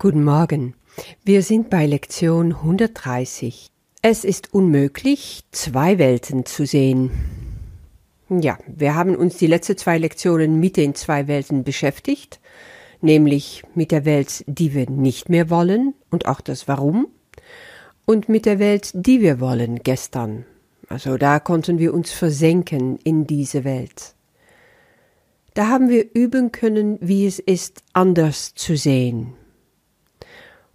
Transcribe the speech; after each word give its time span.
Guten 0.00 0.22
Morgen. 0.22 0.74
Wir 1.24 1.42
sind 1.42 1.70
bei 1.70 1.84
Lektion 1.84 2.52
130. 2.52 3.66
Es 4.00 4.22
ist 4.22 4.54
unmöglich, 4.54 5.42
zwei 5.50 5.98
Welten 5.98 6.46
zu 6.46 6.66
sehen. 6.66 7.10
Ja, 8.28 8.58
wir 8.68 8.94
haben 8.94 9.16
uns 9.16 9.38
die 9.38 9.48
letzten 9.48 9.76
zwei 9.76 9.98
Lektionen 9.98 10.60
mit 10.60 10.76
den 10.76 10.94
zwei 10.94 11.26
Welten 11.26 11.64
beschäftigt, 11.64 12.38
nämlich 13.00 13.64
mit 13.74 13.90
der 13.90 14.04
Welt, 14.04 14.44
die 14.46 14.72
wir 14.72 14.88
nicht 14.88 15.30
mehr 15.30 15.50
wollen 15.50 15.94
und 16.12 16.26
auch 16.28 16.42
das 16.42 16.68
Warum, 16.68 17.08
und 18.06 18.28
mit 18.28 18.46
der 18.46 18.60
Welt, 18.60 18.92
die 18.94 19.20
wir 19.20 19.40
wollen 19.40 19.80
gestern. 19.82 20.46
Also 20.88 21.16
da 21.16 21.40
konnten 21.40 21.80
wir 21.80 21.92
uns 21.92 22.12
versenken 22.12 23.00
in 23.02 23.26
diese 23.26 23.64
Welt. 23.64 24.14
Da 25.54 25.66
haben 25.66 25.88
wir 25.88 26.06
üben 26.14 26.52
können, 26.52 26.98
wie 27.00 27.26
es 27.26 27.40
ist, 27.40 27.82
anders 27.94 28.54
zu 28.54 28.76
sehen, 28.76 29.34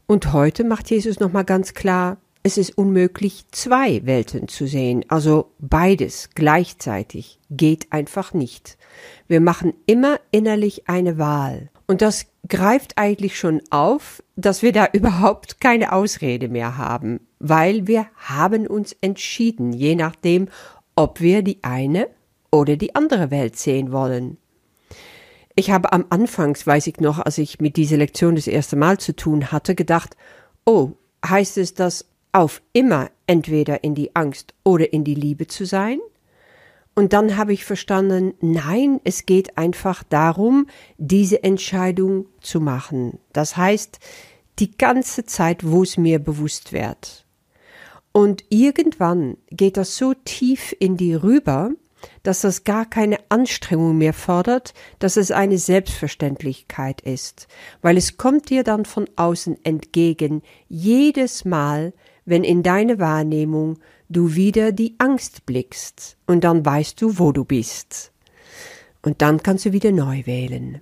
und 0.07 0.33
heute 0.33 0.63
macht 0.63 0.89
Jesus 0.89 1.19
nochmal 1.19 1.45
ganz 1.45 1.73
klar, 1.73 2.17
es 2.43 2.57
ist 2.57 2.77
unmöglich, 2.77 3.45
zwei 3.51 4.05
Welten 4.05 4.49
zu 4.49 4.67
sehen. 4.67 5.05
Also 5.07 5.51
beides 5.59 6.29
gleichzeitig 6.35 7.39
geht 7.49 7.91
einfach 7.93 8.33
nicht. 8.33 8.77
Wir 9.27 9.39
machen 9.39 9.73
immer 9.85 10.19
innerlich 10.31 10.89
eine 10.89 11.17
Wahl. 11.17 11.69
Und 11.87 12.01
das 12.01 12.25
greift 12.47 12.97
eigentlich 12.97 13.37
schon 13.37 13.61
auf, 13.69 14.21
dass 14.35 14.61
wir 14.61 14.73
da 14.73 14.87
überhaupt 14.93 15.61
keine 15.61 15.93
Ausrede 15.93 16.49
mehr 16.49 16.77
haben, 16.77 17.21
weil 17.39 17.87
wir 17.87 18.07
haben 18.15 18.67
uns 18.67 18.95
entschieden, 18.99 19.71
je 19.71 19.95
nachdem, 19.95 20.49
ob 20.95 21.21
wir 21.21 21.43
die 21.43 21.59
eine 21.63 22.09
oder 22.51 22.75
die 22.75 22.93
andere 22.93 23.31
Welt 23.31 23.55
sehen 23.55 23.91
wollen. 23.91 24.37
Ich 25.55 25.69
habe 25.69 25.93
am 25.93 26.05
Anfangs, 26.09 26.65
weiß 26.65 26.87
ich 26.87 26.99
noch, 26.99 27.19
als 27.19 27.37
ich 27.37 27.59
mit 27.61 27.77
dieser 27.77 27.97
Lektion 27.97 28.35
das 28.35 28.47
erste 28.47 28.75
Mal 28.75 28.97
zu 28.97 29.15
tun 29.15 29.51
hatte, 29.51 29.75
gedacht, 29.75 30.17
oh, 30.65 30.93
heißt 31.25 31.57
es 31.57 31.75
das 31.75 32.05
auf 32.31 32.61
immer 32.73 33.11
entweder 33.27 33.83
in 33.83 33.93
die 33.93 34.15
Angst 34.15 34.55
oder 34.63 34.91
in 34.91 35.03
die 35.03 35.13
Liebe 35.13 35.47
zu 35.47 35.65
sein? 35.65 35.99
Und 36.95 37.13
dann 37.13 37.37
habe 37.37 37.53
ich 37.53 37.65
verstanden, 37.65 38.33
nein, 38.41 38.99
es 39.03 39.25
geht 39.25 39.57
einfach 39.57 40.03
darum, 40.03 40.67
diese 40.97 41.43
Entscheidung 41.43 42.27
zu 42.39 42.59
machen. 42.59 43.19
Das 43.31 43.57
heißt, 43.57 43.99
die 44.59 44.75
ganze 44.77 45.25
Zeit, 45.25 45.69
wo 45.69 45.83
es 45.83 45.97
mir 45.97 46.19
bewusst 46.19 46.71
wird. 46.71 47.25
Und 48.11 48.43
irgendwann 48.49 49.37
geht 49.49 49.77
das 49.77 49.97
so 49.97 50.13
tief 50.13 50.75
in 50.79 50.97
die 50.97 51.15
rüber, 51.15 51.71
dass 52.23 52.41
das 52.41 52.63
gar 52.63 52.85
keine 52.85 53.17
Anstrengung 53.29 53.97
mehr 53.97 54.13
fordert, 54.13 54.73
dass 54.99 55.17
es 55.17 55.31
eine 55.31 55.57
Selbstverständlichkeit 55.57 57.01
ist, 57.01 57.47
weil 57.81 57.97
es 57.97 58.17
kommt 58.17 58.49
dir 58.49 58.63
dann 58.63 58.85
von 58.85 59.09
außen 59.15 59.63
entgegen, 59.63 60.41
jedes 60.67 61.45
Mal, 61.45 61.93
wenn 62.25 62.43
in 62.43 62.63
deine 62.63 62.99
Wahrnehmung 62.99 63.79
du 64.09 64.35
wieder 64.35 64.71
die 64.71 64.95
Angst 64.99 65.45
blickst, 65.45 66.17
und 66.27 66.43
dann 66.43 66.65
weißt 66.65 67.01
du, 67.01 67.19
wo 67.19 67.31
du 67.31 67.43
bist. 67.43 68.11
Und 69.01 69.21
dann 69.21 69.43
kannst 69.43 69.65
du 69.65 69.73
wieder 69.73 69.91
neu 69.91 70.25
wählen. 70.25 70.81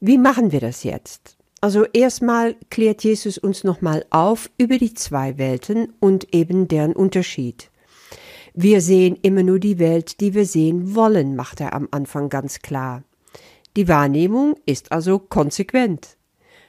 Wie 0.00 0.18
machen 0.18 0.52
wir 0.52 0.60
das 0.60 0.84
jetzt? 0.84 1.36
Also 1.60 1.84
erstmal 1.84 2.54
klärt 2.70 3.02
Jesus 3.02 3.38
uns 3.38 3.64
nochmal 3.64 4.04
auf 4.10 4.50
über 4.58 4.78
die 4.78 4.94
zwei 4.94 5.38
Welten 5.38 5.92
und 6.00 6.32
eben 6.34 6.68
deren 6.68 6.92
Unterschied. 6.92 7.70
Wir 8.58 8.80
sehen 8.80 9.18
immer 9.20 9.42
nur 9.42 9.58
die 9.58 9.78
Welt, 9.78 10.18
die 10.22 10.32
wir 10.32 10.46
sehen 10.46 10.94
wollen, 10.94 11.36
macht 11.36 11.60
er 11.60 11.74
am 11.74 11.88
Anfang 11.90 12.30
ganz 12.30 12.60
klar. 12.60 13.04
Die 13.76 13.86
Wahrnehmung 13.86 14.54
ist 14.64 14.92
also 14.92 15.18
konsequent. 15.18 16.16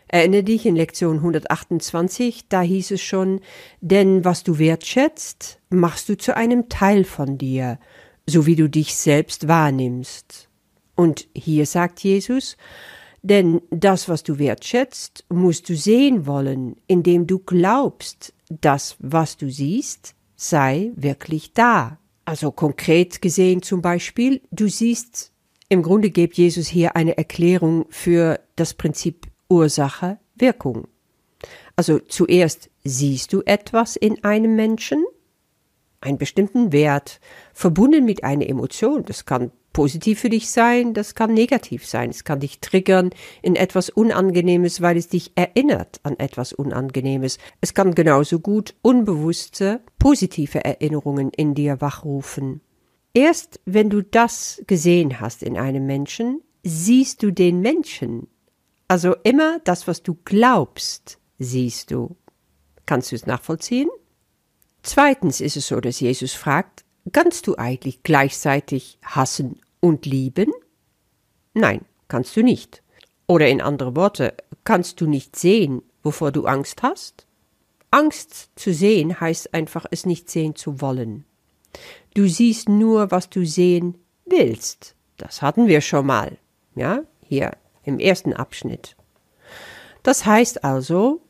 Erinnere 0.09 0.43
dich 0.43 0.65
in 0.65 0.75
Lektion 0.75 1.19
128, 1.19 2.49
da 2.49 2.59
hieß 2.59 2.91
es 2.91 3.01
schon, 3.01 3.39
denn 3.79 4.25
was 4.25 4.43
du 4.43 4.59
wertschätzt, 4.59 5.61
machst 5.69 6.09
du 6.09 6.17
zu 6.17 6.35
einem 6.35 6.67
Teil 6.67 7.05
von 7.05 7.37
dir, 7.37 7.79
so 8.25 8.45
wie 8.45 8.57
du 8.57 8.67
dich 8.69 8.93
selbst 8.93 9.47
wahrnimmst. 9.47 10.49
Und 10.93 11.29
hier 11.33 11.65
sagt 11.65 12.01
Jesus, 12.01 12.57
denn 13.21 13.61
das, 13.69 14.09
was 14.09 14.23
du 14.23 14.39
wertschätzt, 14.39 15.23
musst 15.29 15.69
du 15.69 15.75
sehen 15.77 16.25
wollen, 16.25 16.75
indem 16.87 17.27
du 17.27 17.39
glaubst, 17.39 18.33
das, 18.49 18.97
was 18.99 19.37
du 19.37 19.49
siehst, 19.49 20.15
sei 20.37 20.91
wirklich 20.95 21.51
da. 21.51 21.99
Also 22.23 22.51
konkret 22.51 23.21
gesehen 23.21 23.61
zum 23.61 23.81
Beispiel, 23.81 24.41
du 24.51 24.69
siehst, 24.69 25.33
im 25.67 25.81
Grunde 25.81 26.11
gibt 26.11 26.35
Jesus 26.37 26.67
hier 26.67 26.95
eine 26.95 27.17
Erklärung 27.17 27.85
für 27.89 28.39
das 28.55 28.73
Prinzip 28.73 29.27
Ursache, 29.49 30.19
Wirkung. 30.35 30.87
Also 31.75 31.99
zuerst 31.99 32.69
siehst 32.83 33.33
du 33.33 33.41
etwas 33.45 33.95
in 33.95 34.23
einem 34.23 34.55
Menschen, 34.55 35.03
einen 35.99 36.17
bestimmten 36.17 36.71
Wert, 36.71 37.19
verbunden 37.53 38.05
mit 38.05 38.23
einer 38.23 38.47
Emotion. 38.47 39.03
Das 39.03 39.25
kann 39.25 39.51
positiv 39.77 40.21
für 40.21 40.31
dich 40.31 40.49
sein, 40.49 40.95
das 40.95 41.13
kann 41.13 41.35
negativ 41.35 41.85
sein. 41.85 42.09
Es 42.09 42.23
kann 42.23 42.39
dich 42.39 42.61
triggern 42.61 43.11
in 43.43 43.55
etwas 43.55 43.91
Unangenehmes, 43.91 44.81
weil 44.81 44.97
es 44.97 45.07
dich 45.07 45.33
erinnert 45.35 45.99
an 46.01 46.17
etwas 46.17 46.51
Unangenehmes. 46.51 47.37
Es 47.61 47.75
kann 47.75 47.93
genauso 47.93 48.39
gut 48.39 48.73
unbewusste, 48.81 49.81
positive 49.99 50.65
Erinnerungen 50.65 51.29
in 51.29 51.53
dir 51.53 51.79
wachrufen. 51.79 52.61
Erst 53.13 53.59
wenn 53.65 53.91
du 53.91 54.01
das 54.01 54.63
gesehen 54.65 55.19
hast 55.19 55.43
in 55.43 55.59
einem 55.59 55.85
Menschen, 55.85 56.41
siehst 56.63 57.21
du 57.21 57.29
den 57.29 57.61
Menschen. 57.61 58.25
Also 58.87 59.15
immer 59.21 59.59
das, 59.59 59.87
was 59.87 60.01
du 60.01 60.17
glaubst, 60.25 61.19
siehst 61.37 61.91
du. 61.91 62.15
Kannst 62.87 63.11
du 63.11 63.15
es 63.15 63.27
nachvollziehen? 63.27 63.89
Zweitens 64.81 65.39
ist 65.39 65.55
es 65.55 65.67
so, 65.67 65.79
dass 65.79 65.99
Jesus 65.99 66.33
fragt, 66.33 66.83
kannst 67.13 67.45
du 67.45 67.55
eigentlich 67.59 68.01
gleichzeitig 68.01 68.97
hassen 69.03 69.61
und 69.79 70.05
lieben? 70.05 70.51
Nein, 71.53 71.85
kannst 72.07 72.35
du 72.35 72.43
nicht. 72.43 72.83
Oder 73.27 73.49
in 73.49 73.61
andere 73.61 73.95
Worte, 73.95 74.35
kannst 74.63 75.01
du 75.01 75.07
nicht 75.07 75.35
sehen, 75.35 75.81
wovor 76.03 76.31
du 76.31 76.45
Angst 76.45 76.83
hast? 76.83 77.27
Angst 77.91 78.49
zu 78.55 78.73
sehen 78.73 79.19
heißt 79.19 79.53
einfach, 79.53 79.85
es 79.91 80.05
nicht 80.05 80.29
sehen 80.29 80.55
zu 80.55 80.81
wollen. 80.81 81.25
Du 82.13 82.27
siehst 82.27 82.69
nur, 82.69 83.11
was 83.11 83.29
du 83.29 83.45
sehen 83.45 83.97
willst. 84.25 84.95
Das 85.17 85.41
hatten 85.41 85.67
wir 85.67 85.81
schon 85.81 86.05
mal. 86.05 86.37
Ja, 86.75 87.01
hier 87.23 87.51
im 87.83 87.99
ersten 87.99 88.33
Abschnitt. 88.33 88.95
Das 90.03 90.25
heißt 90.25 90.63
also, 90.63 91.21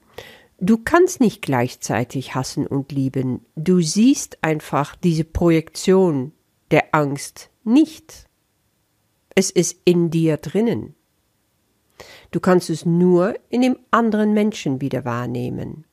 du 0.60 0.78
kannst 0.78 1.20
nicht 1.20 1.42
gleichzeitig 1.42 2.36
hassen 2.36 2.68
und 2.68 2.92
lieben. 2.92 3.46
Du 3.56 3.82
siehst 3.82 4.44
einfach 4.44 4.96
diese 4.96 5.24
Projektion 5.24 6.34
der 6.72 6.94
Angst 6.94 7.50
nicht. 7.64 8.27
Es 9.40 9.52
ist 9.52 9.80
in 9.86 10.10
dir 10.10 10.38
drinnen. 10.38 10.96
Du 12.32 12.40
kannst 12.40 12.72
es 12.72 12.88
nur 12.88 13.36
in 13.50 13.62
dem 13.62 13.78
anderen 13.92 14.34
Menschen 14.34 14.82
wieder 14.82 15.06
wahrnehmen. 15.06 15.86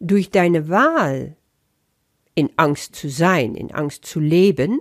Durch 0.00 0.30
deine 0.30 0.70
Wahl, 0.70 1.36
in 2.34 2.48
Angst 2.56 2.96
zu 2.96 3.10
sein, 3.10 3.54
in 3.54 3.72
Angst 3.72 4.06
zu 4.06 4.20
leben, 4.20 4.80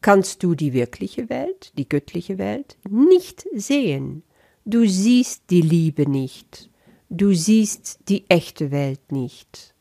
kannst 0.00 0.44
du 0.44 0.54
die 0.54 0.72
wirkliche 0.72 1.28
Welt, 1.28 1.72
die 1.76 1.88
göttliche 1.88 2.38
Welt, 2.38 2.76
nicht 2.88 3.44
sehen. 3.52 4.22
Du 4.64 4.86
siehst 4.86 5.50
die 5.50 5.62
Liebe 5.62 6.08
nicht. 6.08 6.70
Du 7.10 7.34
siehst 7.34 7.98
die 8.08 8.30
echte 8.30 8.70
Welt 8.70 9.10
nicht. 9.10 9.74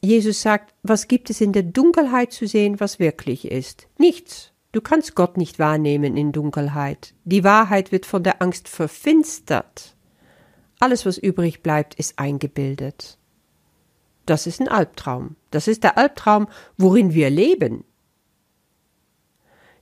Jesus 0.00 0.40
sagt, 0.40 0.74
was 0.82 1.06
gibt 1.06 1.28
es 1.28 1.42
in 1.42 1.52
der 1.52 1.64
Dunkelheit 1.64 2.32
zu 2.32 2.46
sehen, 2.46 2.80
was 2.80 2.98
wirklich 2.98 3.44
ist? 3.44 3.88
Nichts. 3.98 4.51
Du 4.72 4.80
kannst 4.80 5.14
Gott 5.14 5.36
nicht 5.36 5.58
wahrnehmen 5.58 6.16
in 6.16 6.32
Dunkelheit. 6.32 7.14
Die 7.24 7.44
Wahrheit 7.44 7.92
wird 7.92 8.06
von 8.06 8.22
der 8.22 8.40
Angst 8.40 8.68
verfinstert. 8.68 9.94
Alles, 10.80 11.04
was 11.04 11.18
übrig 11.18 11.62
bleibt, 11.62 11.94
ist 11.94 12.18
eingebildet. 12.18 13.18
Das 14.24 14.46
ist 14.46 14.60
ein 14.60 14.68
Albtraum. 14.68 15.36
Das 15.50 15.68
ist 15.68 15.84
der 15.84 15.98
Albtraum, 15.98 16.48
worin 16.78 17.12
wir 17.12 17.28
leben. 17.28 17.84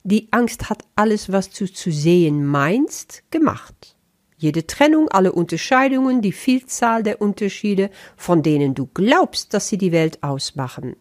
Die 0.03 0.29
Angst 0.33 0.71
hat 0.71 0.85
alles, 0.97 1.31
was 1.31 1.51
du 1.51 1.71
zu 1.71 1.93
sehen 1.93 2.45
meinst, 2.45 3.23
gemacht. 3.31 3.97
Jede 4.39 4.67
Trennung, 4.67 5.09
alle 5.09 5.33
Unterscheidungen, 5.33 6.23
die 6.23 6.33
Vielzahl 6.33 7.03
der 7.03 7.21
Unterschiede, 7.21 7.91
von 8.17 8.43
denen 8.43 8.75
du 8.75 8.87
glaubst, 8.87 9.53
dass 9.53 9.69
sie 9.69 9.79
die 9.79 9.93
Welt 9.93 10.23
ausmachen. 10.23 10.97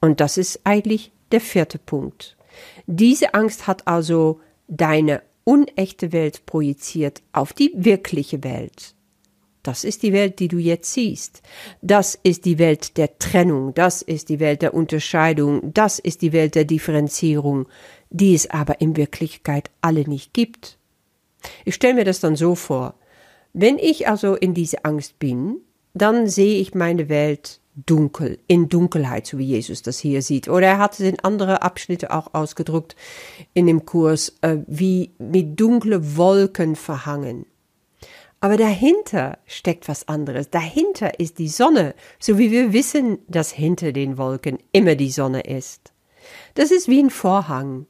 Und 0.00 0.20
das 0.20 0.36
ist 0.36 0.60
eigentlich 0.64 1.10
der 1.32 1.40
vierte 1.40 1.78
Punkt. 1.78 2.36
Diese 2.86 3.34
Angst 3.34 3.66
hat 3.66 3.86
also 3.86 4.40
deine 4.68 5.22
unechte 5.44 6.12
Welt 6.12 6.46
projiziert 6.46 7.22
auf 7.32 7.52
die 7.52 7.72
wirkliche 7.74 8.44
Welt. 8.44 8.94
Das 9.62 9.84
ist 9.84 10.02
die 10.02 10.12
Welt, 10.12 10.40
die 10.40 10.48
du 10.48 10.58
jetzt 10.58 10.92
siehst. 10.92 11.40
Das 11.82 12.18
ist 12.20 12.44
die 12.44 12.58
Welt 12.58 12.96
der 12.96 13.18
Trennung, 13.18 13.74
das 13.74 14.02
ist 14.02 14.28
die 14.28 14.40
Welt 14.40 14.60
der 14.62 14.74
Unterscheidung, 14.74 15.72
das 15.72 16.00
ist 16.00 16.22
die 16.22 16.32
Welt 16.32 16.56
der 16.56 16.64
Differenzierung, 16.64 17.68
die 18.10 18.34
es 18.34 18.50
aber 18.50 18.80
in 18.80 18.96
Wirklichkeit 18.96 19.70
alle 19.80 20.08
nicht 20.08 20.34
gibt. 20.34 20.78
Ich 21.64 21.76
stelle 21.76 21.94
mir 21.94 22.04
das 22.04 22.20
dann 22.20 22.34
so 22.34 22.56
vor. 22.56 22.94
Wenn 23.52 23.78
ich 23.78 24.08
also 24.08 24.34
in 24.34 24.54
diese 24.54 24.84
Angst 24.84 25.18
bin, 25.18 25.58
dann 25.94 26.26
sehe 26.26 26.60
ich 26.60 26.74
meine 26.74 27.08
Welt 27.08 27.60
dunkel, 27.74 28.38
in 28.46 28.68
Dunkelheit, 28.68 29.26
so 29.26 29.38
wie 29.38 29.46
Jesus 29.46 29.82
das 29.82 29.98
hier 29.98 30.22
sieht. 30.22 30.48
Oder 30.48 30.66
er 30.66 30.78
hat 30.78 30.94
es 30.94 31.00
in 31.00 31.20
andere 31.20 31.62
Abschnitte 31.62 32.10
auch 32.10 32.34
ausgedrückt 32.34 32.96
in 33.54 33.66
dem 33.66 33.86
Kurs, 33.86 34.34
äh, 34.42 34.58
wie 34.66 35.12
mit 35.18 35.58
dunkle 35.58 36.16
Wolken 36.16 36.76
verhangen. 36.76 37.46
Aber 38.40 38.56
dahinter 38.56 39.38
steckt 39.46 39.88
was 39.88 40.08
anderes. 40.08 40.50
Dahinter 40.50 41.20
ist 41.20 41.38
die 41.38 41.48
Sonne, 41.48 41.94
so 42.18 42.38
wie 42.38 42.50
wir 42.50 42.72
wissen, 42.72 43.18
dass 43.28 43.52
hinter 43.52 43.92
den 43.92 44.18
Wolken 44.18 44.58
immer 44.72 44.96
die 44.96 45.10
Sonne 45.10 45.42
ist. 45.42 45.92
Das 46.54 46.72
ist 46.72 46.88
wie 46.88 47.00
ein 47.00 47.10
Vorhang, 47.10 47.86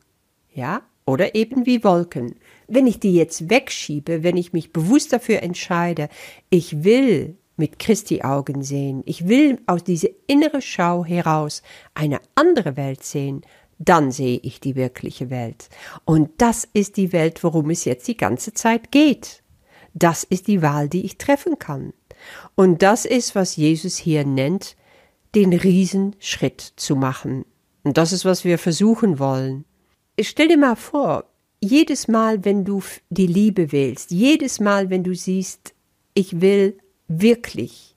ja, 0.53 0.83
oder 1.07 1.35
eben 1.35 1.67
wie 1.67 1.83
Wolken. 1.83 2.37
Wenn 2.69 2.87
ich 2.87 3.01
die 3.01 3.15
jetzt 3.15 3.51
wegschiebe, 3.51 4.23
wenn 4.23 4.37
ich 4.37 4.53
mich 4.53 4.73
bewusst 4.73 5.13
dafür 5.13 5.43
entscheide, 5.43 6.09
ich 6.51 6.85
will 6.85 7.37
mit 7.57 7.79
Christi 7.79 8.23
Augen 8.23 8.63
sehen. 8.63 9.03
Ich 9.07 9.29
will 9.29 9.61
aus 9.67 9.85
dieser 9.85 10.09
innere 10.27 10.63
Schau 10.63 11.05
heraus 11.05 11.63
eine 11.95 12.21
andere 12.35 12.77
Welt 12.77 13.05
sehen. 13.05 13.43
Dann 13.79 14.11
sehe 14.11 14.39
ich 14.43 14.61
die 14.61 14.77
wirkliche 14.77 15.31
Welt. 15.31 15.69
Und 16.05 16.31
das 16.39 16.69
ist 16.73 16.97
die 16.97 17.13
Welt, 17.13 17.43
worum 17.43 17.71
es 17.71 17.85
jetzt 17.85 18.07
die 18.09 18.17
ganze 18.17 18.53
Zeit 18.53 18.91
geht. 18.93 19.43
Das 19.95 20.25
ist 20.25 20.47
die 20.47 20.63
Wahl, 20.63 20.89
die 20.89 21.05
ich 21.05 21.19
treffen 21.19 21.59
kann. 21.59 21.93
Und 22.55 22.83
das 22.83 23.05
ist, 23.05 23.35
was 23.35 23.57
Jesus 23.57 23.97
hier 23.97 24.25
nennt, 24.25 24.77
den 25.35 25.53
Riesenschritt 25.53 26.61
zu 26.77 26.97
machen. 26.97 27.45
Und 27.83 27.99
das 27.99 28.13
ist, 28.13 28.25
was 28.25 28.45
wir 28.45 28.59
versuchen 28.59 29.19
wollen. 29.19 29.65
Stell 30.21 30.49
dir 30.49 30.59
mal 30.59 30.77
vor, 30.77 31.25
jedes 31.61 32.09
Mal, 32.09 32.45
wenn 32.45 32.65
du 32.65 32.83
die 33.11 33.27
Liebe 33.27 33.73
willst, 33.73 34.11
jedes 34.11 34.61
Mal, 34.61 34.91
wenn 34.91 35.05
du 35.05 35.15
siehst, 35.15 35.75
ich 36.15 36.41
will 36.41 36.79
wirklich 37.09 37.97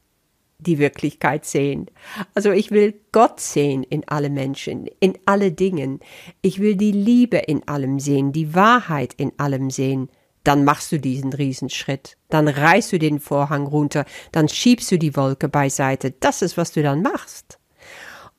die 0.57 0.79
Wirklichkeit 0.79 1.45
sehen. 1.45 1.87
Also 2.33 2.51
ich 2.51 2.71
will 2.71 2.99
Gott 3.11 3.39
sehen 3.39 3.83
in 3.83 4.07
alle 4.07 4.29
Menschen, 4.29 4.87
in 4.99 5.17
alle 5.25 5.51
Dingen. 5.51 5.99
Ich 6.41 6.59
will 6.59 6.75
die 6.75 6.91
Liebe 6.91 7.37
in 7.37 7.67
allem 7.67 7.99
sehen, 7.99 8.31
die 8.31 8.55
Wahrheit 8.55 9.13
in 9.15 9.31
allem 9.37 9.69
sehen. 9.69 10.09
Dann 10.43 10.63
machst 10.63 10.91
du 10.91 10.99
diesen 10.99 11.33
Riesenschritt. 11.33 12.17
Dann 12.29 12.47
reißt 12.47 12.93
du 12.93 12.99
den 12.99 13.19
Vorhang 13.19 13.65
runter. 13.65 14.05
Dann 14.31 14.47
schiebst 14.47 14.91
du 14.91 14.97
die 14.97 15.15
Wolke 15.15 15.49
beiseite. 15.49 16.11
Das 16.19 16.41
ist, 16.41 16.55
was 16.55 16.71
du 16.71 16.83
dann 16.83 17.01
machst. 17.01 17.59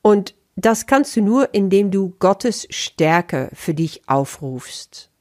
Und 0.01 0.33
das 0.55 0.87
kannst 0.87 1.15
du 1.15 1.21
nur, 1.21 1.53
indem 1.53 1.91
du 1.91 2.15
Gottes 2.17 2.65
Stärke 2.69 3.49
für 3.53 3.73
dich 3.73 4.07
aufrufst. 4.07 5.11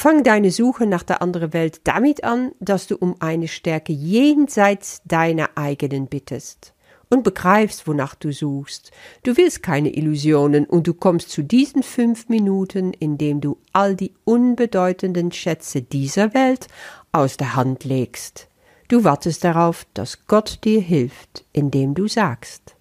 Fang 0.00 0.22
deine 0.22 0.52
Suche 0.52 0.86
nach 0.86 1.02
der 1.02 1.22
anderen 1.22 1.52
Welt 1.52 1.80
damit 1.82 2.22
an, 2.22 2.52
dass 2.60 2.86
du 2.86 2.94
um 2.94 3.16
eine 3.18 3.48
Stärke 3.48 3.92
jenseits 3.92 5.02
deiner 5.04 5.50
eigenen 5.56 6.06
bittest 6.06 6.72
und 7.10 7.24
begreifst, 7.24 7.88
wonach 7.88 8.14
du 8.14 8.32
suchst. 8.32 8.92
Du 9.24 9.36
willst 9.36 9.60
keine 9.64 9.92
Illusionen 9.92 10.66
und 10.66 10.86
du 10.86 10.94
kommst 10.94 11.30
zu 11.30 11.42
diesen 11.42 11.82
fünf 11.82 12.28
Minuten, 12.28 12.92
indem 12.92 13.40
du 13.40 13.58
all 13.72 13.96
die 13.96 14.12
unbedeutenden 14.24 15.32
Schätze 15.32 15.82
dieser 15.82 16.32
Welt 16.32 16.68
aus 17.10 17.36
der 17.36 17.56
Hand 17.56 17.82
legst. 17.82 18.46
Du 18.86 19.02
wartest 19.02 19.42
darauf, 19.42 19.84
dass 19.94 20.28
Gott 20.28 20.60
dir 20.62 20.80
hilft, 20.80 21.44
indem 21.52 21.94
du 21.94 22.06
sagst. 22.06 22.76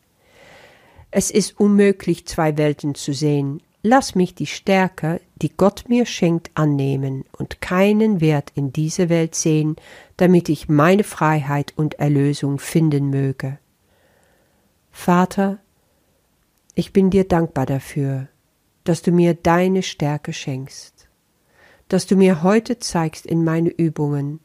Es 1.10 1.32
ist 1.32 1.60
unmöglich, 1.60 2.28
zwei 2.28 2.58
Welten 2.60 2.94
zu 2.94 3.12
sehen, 3.12 3.64
Lass 3.84 4.16
mich 4.16 4.34
die 4.34 4.48
Stärke, 4.48 5.22
die 5.36 5.56
Gott 5.56 5.86
mir 5.88 6.06
schenkt, 6.06 6.52
annehmen 6.56 7.26
und 7.38 7.62
keinen 7.62 8.22
Wert 8.22 8.52
in 8.56 8.74
dieser 8.74 9.08
Welt 9.10 9.36
sehen, 9.36 9.76
damit 10.18 10.50
ich 10.50 10.68
meine 10.68 11.04
Freiheit 11.04 11.74
und 11.76 11.96
Erlösung 11.96 12.58
finden 12.58 13.10
möge. 13.10 13.60
Vater, 14.92 15.60
ich 16.74 16.92
bin 16.92 17.12
dir 17.12 17.28
dankbar 17.28 17.68
dafür, 17.68 18.28
dass 18.84 19.04
du 19.04 19.12
mir 19.12 19.36
deine 19.36 19.84
Stärke 19.84 20.34
schenkst, 20.34 21.08
dass 21.88 22.08
du 22.08 22.16
mir 22.16 22.42
heute 22.42 22.80
zeigst 22.80 23.28
in 23.28 23.44
meine 23.44 23.70
Übungen, 23.70 24.40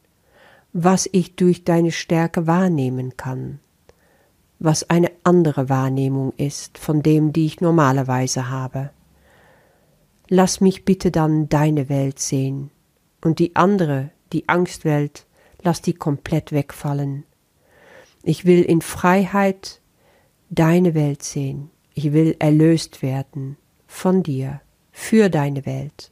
was 0.73 1.09
ich 1.11 1.35
durch 1.35 1.63
deine 1.63 1.91
Stärke 1.91 2.45
wahrnehmen 2.45 3.17
kann, 3.17 3.59
was 4.59 4.89
eine 4.89 5.11
andere 5.23 5.69
Wahrnehmung 5.69 6.33
ist 6.37 6.77
von 6.77 7.01
dem, 7.01 7.33
die 7.33 7.45
ich 7.45 7.61
normalerweise 7.61 8.49
habe. 8.49 8.91
Lass 10.35 10.61
mich 10.61 10.83
bitte 10.83 11.11
dann 11.11 11.47
deine 11.47 11.89
Welt 11.89 12.17
sehen 12.17 12.71
und 13.21 13.37
die 13.37 13.55
andere, 13.55 14.09
die 14.31 14.49
Angstwelt, 14.49 15.27
lass 15.61 15.83
die 15.83 15.93
komplett 15.93 16.51
wegfallen. 16.51 17.23
Ich 18.23 18.43
will 18.43 18.63
in 18.63 18.81
Freiheit 18.81 19.79
deine 20.49 20.95
Welt 20.95 21.21
sehen. 21.21 21.69
Ich 21.93 22.13
will 22.13 22.35
erlöst 22.39 23.03
werden 23.03 23.57
von 23.85 24.23
dir, 24.23 24.61
für 24.91 25.29
deine 25.29 25.67
Welt. 25.67 26.09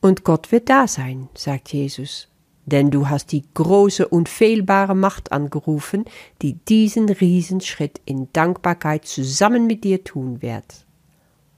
Und 0.00 0.24
Gott 0.24 0.50
wird 0.50 0.68
da 0.70 0.88
sein, 0.88 1.28
sagt 1.34 1.72
Jesus, 1.72 2.26
denn 2.66 2.90
du 2.90 3.08
hast 3.08 3.30
die 3.30 3.44
große, 3.54 4.08
unfehlbare 4.08 4.96
Macht 4.96 5.30
angerufen, 5.30 6.04
die 6.42 6.54
diesen 6.54 7.10
Riesenschritt 7.10 8.00
in 8.06 8.26
Dankbarkeit 8.32 9.04
zusammen 9.04 9.68
mit 9.68 9.84
dir 9.84 10.02
tun 10.02 10.42
wird. 10.42 10.84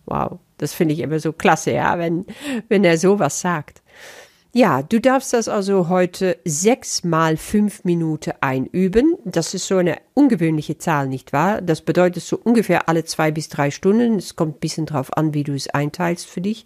Wow, 0.04 0.38
das 0.62 0.72
finde 0.72 0.94
ich 0.94 1.00
immer 1.00 1.18
so 1.18 1.32
klasse, 1.32 1.72
ja, 1.72 1.98
wenn, 1.98 2.26
wenn 2.68 2.84
er 2.84 2.96
sowas 2.96 3.40
sagt. 3.40 3.82
Ja, 4.54 4.82
du 4.82 5.00
darfst 5.00 5.32
das 5.32 5.48
also 5.48 5.88
heute 5.88 6.36
sechs 6.44 7.04
mal 7.04 7.38
fünf 7.38 7.84
Minuten 7.84 8.32
einüben. 8.42 9.16
Das 9.24 9.54
ist 9.54 9.66
so 9.66 9.78
eine 9.78 9.96
ungewöhnliche 10.12 10.76
Zahl, 10.76 11.08
nicht 11.08 11.32
wahr? 11.32 11.62
Das 11.62 11.80
bedeutet 11.80 12.22
so 12.22 12.36
ungefähr 12.36 12.86
alle 12.86 13.04
zwei 13.04 13.30
bis 13.30 13.48
drei 13.48 13.70
Stunden. 13.70 14.16
Es 14.16 14.36
kommt 14.36 14.56
ein 14.56 14.60
bisschen 14.60 14.84
drauf 14.84 15.16
an, 15.16 15.32
wie 15.32 15.42
du 15.42 15.54
es 15.54 15.70
einteilst 15.70 16.26
für 16.26 16.42
dich. 16.42 16.64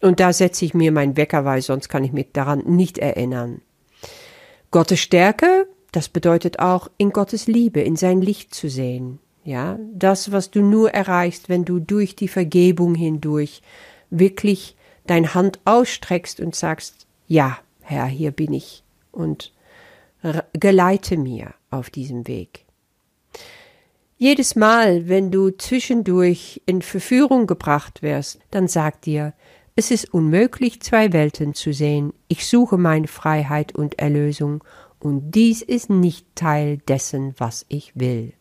Und 0.00 0.20
da 0.20 0.32
setze 0.32 0.64
ich 0.64 0.72
mir 0.72 0.90
meinen 0.90 1.18
Wecker, 1.18 1.44
weil 1.44 1.60
sonst 1.60 1.90
kann 1.90 2.02
ich 2.02 2.12
mich 2.12 2.28
daran 2.32 2.60
nicht 2.64 2.96
erinnern. 2.96 3.60
Gottes 4.70 5.00
Stärke, 5.00 5.68
das 5.92 6.08
bedeutet 6.08 6.60
auch, 6.60 6.88
in 6.96 7.10
Gottes 7.10 7.46
Liebe, 7.46 7.82
in 7.82 7.96
sein 7.96 8.22
Licht 8.22 8.54
zu 8.54 8.70
sehen. 8.70 9.18
Ja, 9.48 9.78
das, 9.94 10.30
was 10.30 10.50
du 10.50 10.60
nur 10.60 10.90
erreichst, 10.90 11.48
wenn 11.48 11.64
du 11.64 11.78
durch 11.78 12.14
die 12.14 12.28
Vergebung 12.28 12.94
hindurch 12.94 13.62
wirklich 14.10 14.76
dein 15.06 15.32
Hand 15.32 15.58
ausstreckst 15.64 16.38
und 16.40 16.54
sagst, 16.54 17.06
ja, 17.26 17.58
Herr, 17.80 18.04
hier 18.04 18.30
bin 18.30 18.52
ich 18.52 18.84
und 19.10 19.54
geleite 20.52 21.16
mir 21.16 21.54
auf 21.70 21.88
diesem 21.88 22.28
Weg. 22.28 22.66
Jedes 24.18 24.54
Mal, 24.54 25.08
wenn 25.08 25.30
du 25.30 25.48
zwischendurch 25.48 26.60
in 26.66 26.82
Verführung 26.82 27.46
gebracht 27.46 28.02
wirst, 28.02 28.40
dann 28.50 28.68
sag 28.68 29.00
dir, 29.00 29.32
es 29.76 29.90
ist 29.90 30.12
unmöglich, 30.12 30.82
zwei 30.82 31.14
Welten 31.14 31.54
zu 31.54 31.72
sehen. 31.72 32.12
Ich 32.28 32.46
suche 32.46 32.76
meine 32.76 33.08
Freiheit 33.08 33.74
und 33.74 33.98
Erlösung, 33.98 34.62
und 35.00 35.30
dies 35.30 35.62
ist 35.62 35.88
nicht 35.88 36.26
Teil 36.34 36.76
dessen, 36.86 37.34
was 37.38 37.64
ich 37.70 37.92
will. 37.94 38.34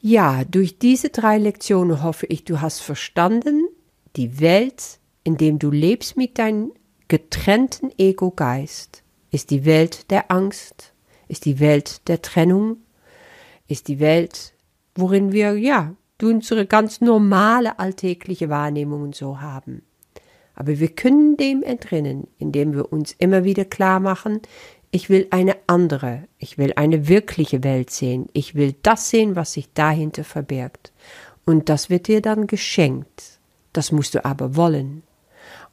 Ja, 0.00 0.44
durch 0.44 0.78
diese 0.78 1.10
drei 1.10 1.38
Lektionen 1.38 2.02
hoffe 2.02 2.26
ich, 2.26 2.44
du 2.44 2.60
hast 2.60 2.80
verstanden, 2.80 3.68
die 4.16 4.40
Welt, 4.40 4.98
in 5.24 5.36
dem 5.36 5.58
du 5.58 5.70
lebst 5.70 6.16
mit 6.16 6.38
deinem 6.38 6.72
getrennten 7.08 7.90
Ego-Geist, 7.98 9.02
ist 9.30 9.50
die 9.50 9.64
Welt 9.64 10.10
der 10.10 10.30
Angst, 10.30 10.94
ist 11.28 11.44
die 11.44 11.60
Welt 11.60 12.08
der 12.08 12.22
Trennung, 12.22 12.78
ist 13.68 13.88
die 13.88 14.00
Welt, 14.00 14.54
worin 14.94 15.32
wir, 15.32 15.56
ja, 15.56 15.94
unsere 16.22 16.66
ganz 16.66 17.00
normale 17.00 17.78
alltägliche 17.78 18.48
Wahrnehmungen 18.48 19.12
so 19.12 19.40
haben. 19.40 19.82
Aber 20.54 20.78
wir 20.78 20.88
können 20.88 21.36
dem 21.36 21.62
entrinnen, 21.62 22.26
indem 22.38 22.74
wir 22.74 22.92
uns 22.92 23.12
immer 23.12 23.44
wieder 23.44 23.64
klar 23.64 24.00
machen, 24.00 24.40
ich 24.90 25.08
will 25.08 25.28
eine 25.30 25.56
andere, 25.68 26.24
ich 26.38 26.58
will 26.58 26.72
eine 26.74 27.06
wirkliche 27.08 27.62
Welt 27.62 27.90
sehen, 27.90 28.26
ich 28.32 28.54
will 28.54 28.74
das 28.82 29.10
sehen, 29.10 29.36
was 29.36 29.52
sich 29.52 29.72
dahinter 29.72 30.24
verbirgt. 30.24 30.92
Und 31.44 31.68
das 31.68 31.90
wird 31.90 32.08
dir 32.08 32.20
dann 32.20 32.46
geschenkt. 32.46 33.38
Das 33.72 33.92
musst 33.92 34.14
du 34.14 34.24
aber 34.24 34.56
wollen. 34.56 35.02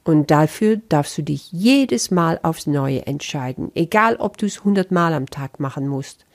Und 0.04 0.32
dafür 0.32 0.78
darfst 0.78 1.18
du 1.18 1.24
dich 1.24 1.52
jedes 1.52 2.12
Mal 2.12 2.40
aufs 2.44 2.68
Neue 2.68 3.06
entscheiden, 3.08 3.72
egal 3.76 4.16
ob 4.18 4.38
du 4.38 4.46
es 4.46 4.64
hundertmal 4.64 5.14
am 5.14 5.26
Tag 5.26 5.60
machen 5.60 5.88
musst. 5.88 6.26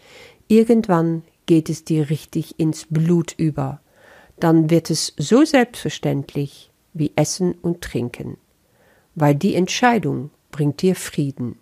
Irgendwann 0.48 1.22
geht 1.46 1.70
es 1.70 1.84
dir 1.84 2.10
richtig 2.10 2.58
ins 2.58 2.86
Blut 2.90 3.32
über. 3.36 3.80
Dann 4.38 4.70
wird 4.70 4.90
es 4.90 5.14
so 5.16 5.44
selbstverständlich 5.44 6.70
wie 6.92 7.12
Essen 7.16 7.52
und 7.52 7.80
Trinken, 7.80 8.36
weil 9.14 9.34
die 9.34 9.54
Entscheidung 9.54 10.30
bringt 10.50 10.82
dir 10.82 10.94
Frieden 10.94 11.56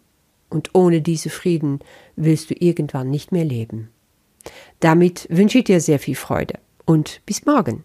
und 0.50 0.74
ohne 0.74 1.00
diese 1.00 1.30
Frieden 1.30 1.80
willst 2.16 2.50
du 2.50 2.54
irgendwann 2.54 3.10
nicht 3.10 3.32
mehr 3.32 3.44
leben. 3.44 3.88
Damit 4.80 5.26
wünsche 5.30 5.58
ich 5.58 5.64
dir 5.64 5.80
sehr 5.80 5.98
viel 5.98 6.16
Freude 6.16 6.58
und 6.84 7.22
bis 7.26 7.46
morgen. 7.46 7.84